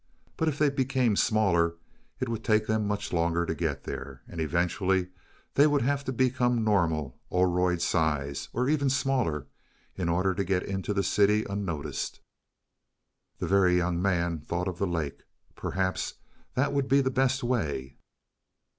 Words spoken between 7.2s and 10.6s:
Oroid size, or even smaller, in order to